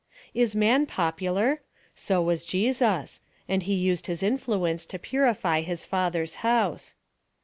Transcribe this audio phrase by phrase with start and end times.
[0.33, 1.61] Is man popular?
[1.93, 6.95] So was Jesus; and he used his influence to purify his Father's house.